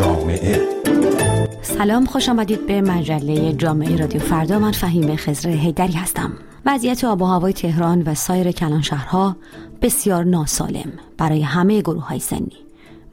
[0.00, 0.68] جامعه.
[1.62, 4.58] سلام خوش آمدید به مجله جامعه رادیو فردا.
[4.58, 6.32] من فهیم خزر هیدری هستم.
[6.66, 9.36] وضعیت آب و هوای تهران و سایر کلان شهرها
[9.82, 12.56] بسیار ناسالم برای همه گروه های سنی.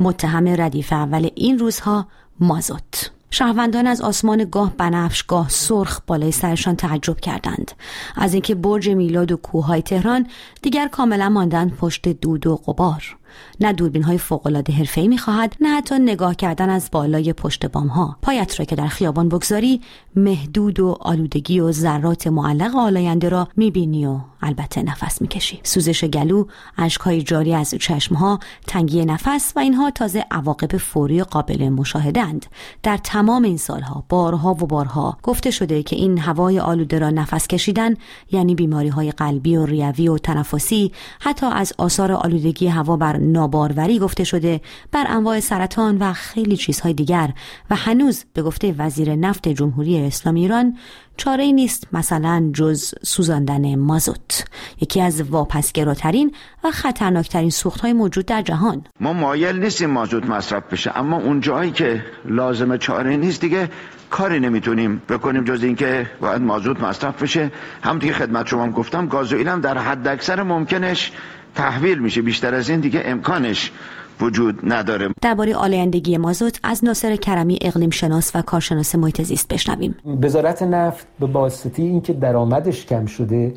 [0.00, 2.06] متهم ردیف اول این روزها
[2.40, 3.10] مازوت.
[3.30, 7.72] شهروندان از آسمان گاه بنفش گاه سرخ بالای سرشان تعجب کردند.
[8.16, 10.26] از اینکه برج میلاد و کوههای تهران
[10.62, 13.16] دیگر کاملا ماندند پشت دود و غبار.
[13.60, 17.86] نه دوربین های فوق العاده حرفه‌ای می‌خواهد نه حتی نگاه کردن از بالای پشت بام
[17.86, 19.80] ها پایت را که در خیابان بگذاری
[20.16, 25.60] محدود و آلودگی و ذرات معلق آلاینده را می‌بینی و البته نفس می‌کشی.
[25.62, 26.44] سوزش گلو
[26.78, 32.46] اشکهای جاری از چشمها تنگی نفس و اینها تازه عواقب فوری قابل مشاهدند
[32.82, 37.48] در تمام این سالها بارها و بارها گفته شده که این هوای آلوده را نفس
[37.48, 37.94] کشیدن
[38.32, 43.98] یعنی بیماری های قلبی و ریوی و تنفسی حتی از آثار آلودگی هوا بر ناباروری
[43.98, 44.60] گفته شده
[44.92, 47.30] بر انواع سرطان و خیلی چیزهای دیگر
[47.70, 50.76] و هنوز به گفته وزیر نفت جمهوری اسلامی ایران
[51.16, 54.44] چاره ای نیست مثلا جز سوزاندن مازوت
[54.80, 56.32] یکی از واپسگراترین
[56.64, 58.84] و خطرناکترین سوخت های موجود در جهان.
[59.00, 63.68] ما مایل نیستیم مازوت مصرف بشه اما اون جایی که لازم چاره نیست دیگه
[64.10, 67.50] کاری نمی‌تونیم بکنیم جز اینکه باید مازوت مصرف بشه.
[67.82, 71.12] هم دیگه خدمت شما گفتم گازوئیل هم در حد اکثر ممکنش
[71.56, 72.22] تحویل میشه.
[72.22, 73.72] بیشتر از این دیگه امکانش
[74.20, 75.08] وجود نداره.
[75.22, 79.94] درباره آلایندگی مازوت از ناصر کرمی اقلیم شناس و کارشناس محیط زیست بشنویم.
[80.22, 83.54] وزارت نفت به واسطه اینکه درآمدش کم شده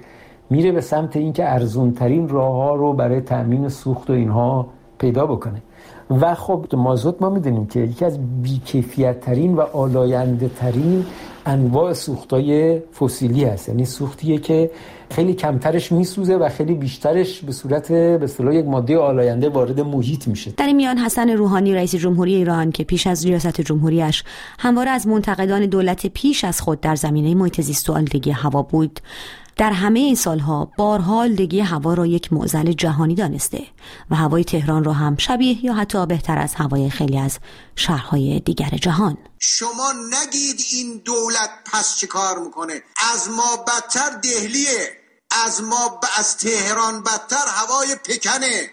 [0.49, 4.67] میره به سمت اینکه ارزون ترین راه ها رو برای تامین سوخت و اینها
[4.99, 5.61] پیدا بکنه.
[6.09, 11.05] و خب مازوت ما می‌دونیم که یکی از بیکیفیت ترین و آلاینده ترین
[11.45, 13.69] انواع سوختای فسیلی هست.
[13.69, 14.71] یعنی سوختیه که
[15.11, 20.27] خیلی کمترش میسوزه و خیلی بیشترش به صورت به اصطلاح یک ماده آلاینده وارد محیط
[20.27, 20.51] میشه.
[20.57, 24.23] در میان حسن روحانی رئیس جمهوری ایران که پیش از ریاست جمهوریش
[24.59, 28.99] همواره از منتقدان دولت پیش از خود در زمینه محیط زیست و آلودگی هوا بود.
[29.59, 33.67] در همه این سالها بارها آلودگی هوا را یک معضل جهانی دانسته
[34.11, 37.39] و هوای تهران را هم شبیه یا حتی بهتر از هوای خیلی از
[37.75, 39.17] شهرهای دیگر جهان.
[39.39, 42.83] شما نگید این دولت پس چه کار می‌کنه؟
[43.13, 44.91] از ما بدتر دهلیه
[45.45, 46.05] از ما ب...
[46.17, 48.71] از تهران بدتر هوای پکنه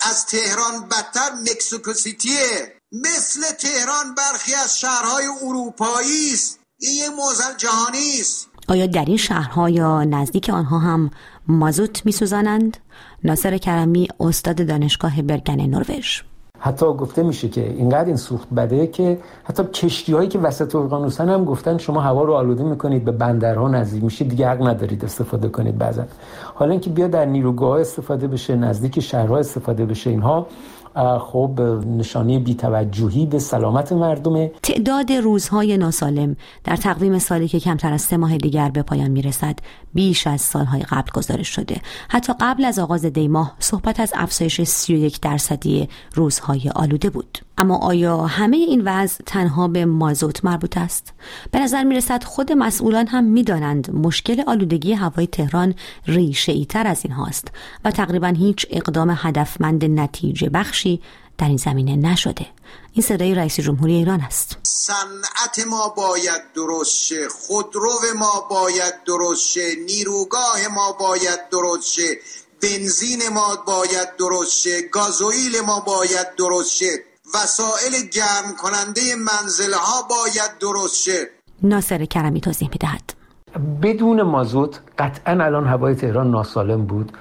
[0.00, 2.76] از تهران بدتر مکسیکو سیتیه.
[2.92, 6.58] مثل تهران برخی از شهرهای اروپایی است.
[6.80, 8.51] این یه موزل جهانی است.
[8.72, 11.10] آیا در این شهرها یا نزدیک آنها هم
[11.48, 12.76] مازوت میسوزانند؟
[13.24, 16.20] ناصر کرمی استاد دانشگاه برگن نروژ.
[16.58, 21.28] حتی گفته میشه که اینقدر این سوخت بده که حتی کشتی هایی که وسط اقیانوسن
[21.28, 25.48] هم گفتن شما هوا رو آلوده می‌کنید به بندرها نزدیک میشید دیگه حق ندارید استفاده
[25.48, 26.04] کنید بعضا.
[26.54, 30.46] حالا اینکه بیا در نیروگاه استفاده بشه نزدیک شهرها استفاده بشه اینها
[31.20, 34.52] خب نشانه بیتوجهی به سلامت مردمه.
[34.62, 39.58] تعداد روزهای ناسالم در تقویم سالی که کمتر از سه ماه دیگر به پایان می‌رسد
[39.94, 41.80] بیش از سالهای قبل گزارش شده.
[42.08, 47.38] حتی قبل از آغاز دی ماه صحبت از افزایش 31 درصدی روزهای آلوده بود.
[47.58, 51.12] اما آیا همه این وضع تنها به مازوت مربوط است؟
[51.50, 55.74] به نظر می رسد خود مسئولان هم می دانند مشکل آلودگی هوای تهران
[56.06, 57.48] ریشه ای تر از این هاست
[57.84, 61.00] و تقریبا هیچ اقدام هدفمند نتیجه بخشی
[61.38, 62.46] در این زمینه نشده.
[62.92, 64.56] این صدای رئیس جمهوری ایران است.
[64.62, 72.18] صنعت ما باید درست شه خودرو ما باید درست شه نیروگاه ما باید درست شه
[72.62, 77.11] بنزین ما باید درست شه گازوئیل ما باید درست شه.
[77.34, 81.28] وسایل گرم کننده منزل ها باید درست شه
[81.62, 83.14] ناصر کرمی توضیح می‌دهد.
[83.82, 87.12] بدون مازوت قطعا الان هوای تهران ناسالم بود.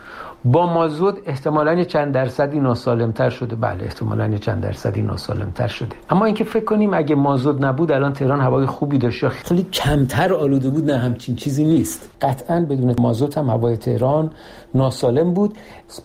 [0.46, 3.56] با مازوت احتمالا چند درصدی ناسالم تر شده.
[3.56, 5.96] بله احتمالا چند درصدی ناسالم تر شده.
[6.10, 9.28] اما اینکه فکر کنیم اگه مازوت نبود الان تهران هوای خوبی داشت.
[9.28, 12.10] خیلی کمتر آلوده بود نه همچین چیزی نیست.
[12.22, 14.32] قطعا بدون مازوت هم هوای تهران
[14.76, 15.58] ناسالم بود.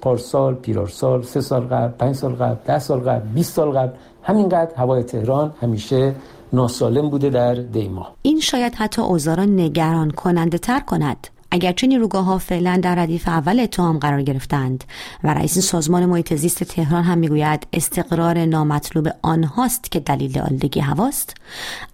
[0.02, 3.92] پارسال پیرارسال سه سال قبل پنج سال قبل ده سال قبل 20 سال قبل
[4.22, 6.14] همینقدر هوای تهران همیشه
[6.52, 8.08] ناسالم بوده در دیما.
[8.22, 11.35] این شاید حتی اوضاع را نگران کننده تر کند.
[11.50, 14.84] اگرچه نیروگاه ها فعلا در ردیف اول اتهام قرار گرفتند
[15.24, 21.34] و رئیس سازمان محیط زیست تهران هم می‌گوید استقرار نامطلوب آنهاست که دلیل آلودگی هواست.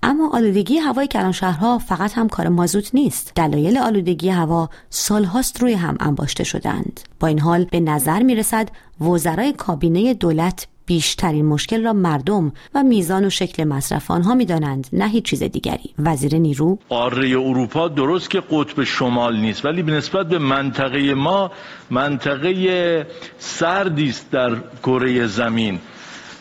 [0.03, 3.33] اما آلودگی هوای کلان شهرها فقط هم کار مازوت نیست.
[3.35, 7.01] دلایل آلودگی هوا سالهاست روی هم انباشته شدند.
[7.21, 8.69] با این حال به نظر می رسد
[9.01, 15.09] وزرای کابینه دولت بیشترین مشکل را مردم و میزان و شکل مصرف آنها می‌دانند نه
[15.09, 15.95] هیچ چیز دیگری.
[15.99, 21.51] وزیر نیرو قاره اروپا درست که قطب شمال نیست ولی نسبت به منطقه ما
[21.91, 23.07] منطقه
[23.39, 25.79] سردی است در کره زمین.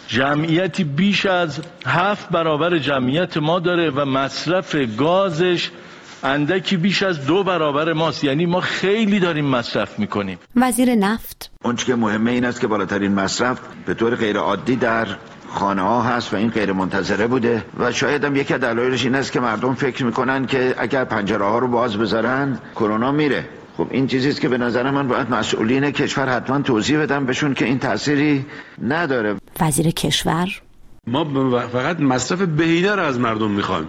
[0.08, 5.70] جمعیتی بیش از هفت برابر جمعیت ما داره و مصرف گازش
[6.24, 8.24] اندکی بیش از دو برابر ماست.
[8.24, 10.38] یعنی ما خیلی داریم مصرف می‌کنیم.
[10.56, 11.52] وزیر نفت.
[11.64, 15.08] اون که مهمه این است که بالاترین مصرف به طور غیر عادی در
[15.50, 17.66] خانه ها هست و این غیر منتظره بوده.
[17.80, 21.46] و شاید هم یکی از دلایلش این است که مردم فکر می‌کنن که اگر پنجره
[21.46, 23.50] ها رو باز بذارن کرونا میره.
[23.78, 27.66] خب این چیزیست که به نظر من باید مسئولین کشور حتما توضیح بدم بهشون که
[27.66, 28.46] این تأثیری
[28.84, 29.36] نداره.
[29.60, 30.62] وزیر کشور.
[31.08, 33.88] ما فقط مصرف بهینه رو از مردم می‌خوایم.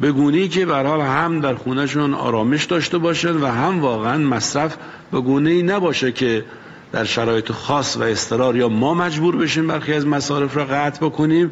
[0.00, 4.76] به گونه که به حال هم در خونهشون آرامش داشته باشن و هم واقعا مصرف
[5.12, 6.44] به گونه ای نباشه که
[6.92, 11.50] در شرایط خاص و استرار یا ما مجبور بشیم برخی از مصارف را قطع بکنیم.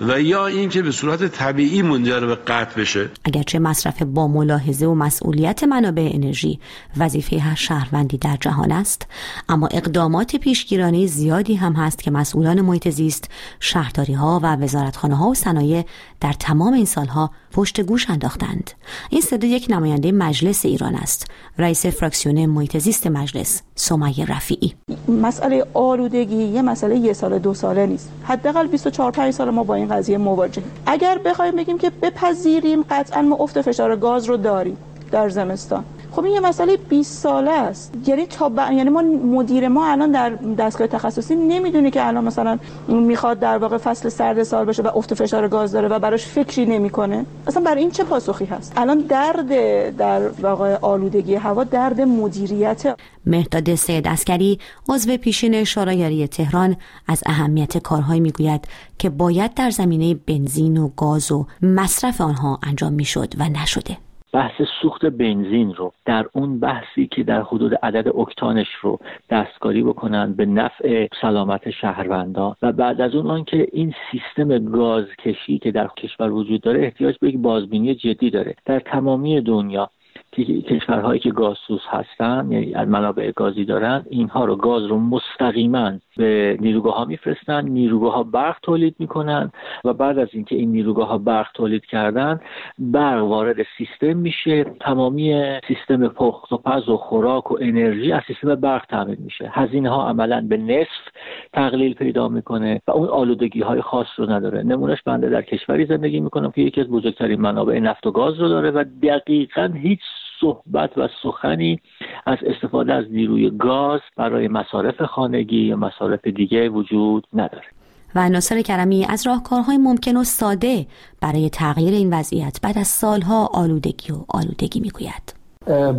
[0.00, 3.10] و یا اینکه به صورت طبیعی منجر به قطع بشه.
[3.24, 6.60] اگرچه مصرف با ملاحظه و مسئولیت منابع انرژی
[6.96, 9.06] وظیفه هر شهروندی در جهان است
[9.48, 13.30] اما اقدامات پیشگیرانه زیادی هم هست که مسئولان محیط زیست
[13.60, 15.84] شهرداری ها و وزارتخانه ها و صنایع
[16.20, 18.70] در تمام این سالها پشت گوش انداختند.
[19.10, 24.74] این صدا یک نماینده مجلس ایران است رئیس فراکسیون محیط زیست مجلس سمیه رفیعی.
[25.22, 28.10] مسئله آلودگی یه مسئله یه سال دو ساله نیست.
[28.24, 33.22] حداقل 24 5 سال ما با این قضیه مواجهیم اگر بخوایم بگیم که بپذیریم قطعا
[33.22, 34.76] ما افت فشار گاز رو داریم
[35.10, 35.84] در زمستان.
[36.18, 37.92] خب این یه مسئله 20 ساله است.
[38.06, 38.56] یعنی تا ب...
[38.56, 43.78] یعنی ما مدیر ما الان در دستگاه تخصصی نمی‌دونه که الان مثلا می‌خواد در واقع
[43.78, 47.26] فصل سرد سال باشه و افت فشار گاز داره و براش فکری نمی‌کنه.
[47.46, 49.48] اصلا برای این چه پاسخی هست؟ الان درد
[49.96, 52.96] در واقع آلودگی هوا درد مدیریت.
[53.26, 56.76] مهداد سید اسکری عضو پیشین شورای تهران
[57.08, 58.68] از اهمیت کارهایی می‌گوید
[58.98, 64.07] که باید در زمینه بنزین و گاز و مصرف آنها انجام می‌شد و نشده.
[64.32, 68.98] بحث سوخت بنزین رو در اون بحثی که در حدود عدد اکتانش رو
[69.30, 72.54] دستکاری بکنن به نفع سلامت شهروندان.
[72.62, 77.28] و بعد از اون آنکه این سیستم گازکشی که در کشور وجود داره احتیاج به
[77.28, 78.54] یک بازبینی جدی داره.
[78.64, 79.90] در تمامی دنیا
[80.36, 86.96] کشورهایی که گازسوز هستن یعنی منابع گازی دارن اینها رو گاز رو مستقیما به نیروگاه
[86.96, 89.50] ها میفرستن نیروگاه ها برق تولید می‌کنن
[89.84, 92.40] و بعد از اینکه این نیروگاه ها برق تولید کردن
[92.78, 98.54] برق وارد سیستم میشه تمامی سیستم پخت و پز و خوراک و انرژی از سیستم
[98.54, 99.50] برق تامین میشه.
[99.52, 101.08] هزینه ها عملا به نصف
[101.52, 104.62] تقلیل پیدا می‌کنه و اون آلودگی های خاص رو نداره.
[104.62, 108.48] نمونهش بنده در کشوری زندگی می‌کنم که یکی از بزرگترین منابع نفت و گاز رو
[108.48, 110.00] داره و دقیقا هیچ
[110.40, 111.80] صحبت و سخنی
[112.26, 117.66] از استفاده از نیروی گاز برای مصارف خانگی یا مصارف دیگه وجود نداره.
[118.14, 120.86] و ناصر کرمی از راهکارهای ممکن و ساده
[121.20, 125.37] برای تغییر این وضعیت بعد از سالها آلودگی و آلودگی می‌گوید.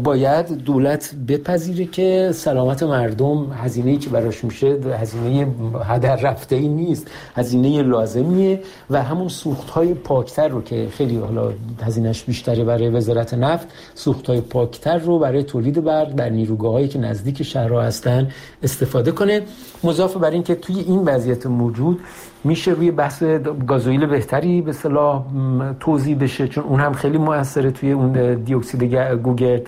[0.04, 4.68] باید دولت بپذیره که سلامت مردم هزینه‌ای که براش میشه
[5.00, 5.48] هزینه
[5.86, 11.54] هدر رفته ای نیست هزینه لازمیه و همون سوخت های پاکتر رو که خیلی حالا
[11.84, 16.88] هزینهش بیشتره برای وزارت نفت سوخت های پاکتر رو برای تولید برق در نیروگاه هایی
[16.88, 18.30] که نزدیک شهرها هستن
[18.64, 19.42] استفاده کنه.
[19.84, 22.00] مضاف بر این که توی این وضعیت موجود
[22.44, 23.24] میشه روی بحث
[23.68, 25.24] گازوئیل بهتری به صلاح
[25.80, 29.60] توضیح بشه چون اون هم خیلی موثره توی اون دیوکسید گوگل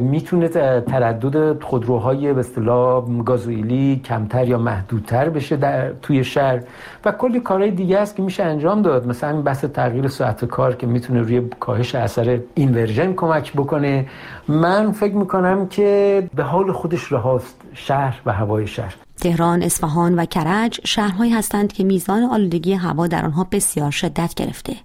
[0.00, 0.48] می‌تونه
[0.80, 6.60] تردد خودروهای به اصطلاح گازوئیلی کمتر یا محدودتر بشه در توی شهر.
[7.04, 9.06] و کلی کارهای دیگه است که میشه انجام داد.
[9.06, 14.06] مثلا این بحث تغییر ساعت کار که می‌تونه روی کاهش اثر اینورژن کمک بکنه.
[14.48, 19.05] من فکر می‌کنم که به حال خودش رهاست شهر و هوای شهر.
[19.26, 24.76] تهران، اصفهان و کرج شهرهایی هستند که میزان آلودگی هوا در آنها بسیار شدت گرفته.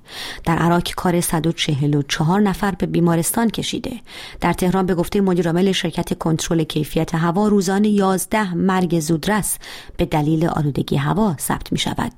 [0.45, 3.91] در عراق کار 144 نفر به بیمارستان کشیده.
[4.39, 9.57] در تهران به گفته مدیرعامل شرکت کنترل کیفیت هوا روزانه 11 مرگ زودرس
[9.97, 12.13] به دلیل آلودگی هوا ثبت می شود.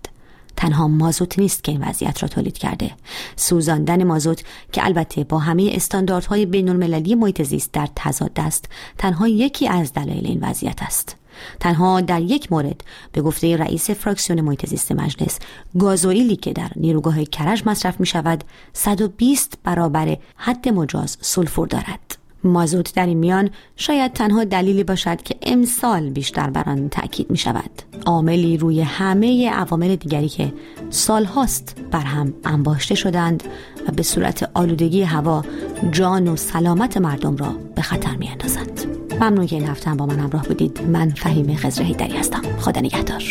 [0.57, 2.91] تنها مازوت نیست که این وضعیت را تولید کرده
[3.35, 8.65] سوزاندن مازوت که البته با همه استانداردهای بین المللی محیط زیست در تضاد است
[8.97, 11.22] تنها یکی از دلایل این وضعیت است
[11.59, 15.39] تنها در یک مورد به گفته رئیس فراکسیون محیط زیست مجلس
[15.79, 22.23] گازوئیلی که در نیروگاه کرج مصرف می شود 120 برابر حد مجاز سلفور دارد.
[22.43, 27.37] مازوت در این میان شاید تنها دلیلی باشد که امسال بیشتر بر آن تاکید می
[27.37, 27.69] شود
[28.05, 30.53] عاملی روی همه عوامل دیگری که
[30.89, 33.43] سالهاست بر هم انباشته شدند
[33.87, 35.45] و به صورت آلودگی هوا
[35.91, 40.05] جان و سلامت مردم را به خطر می اندازند ممنون که این هفته هم با
[40.05, 40.81] من همراه بودید.
[40.81, 42.41] من فهیم خزر هستم.
[42.59, 43.23] خدا نگهدار.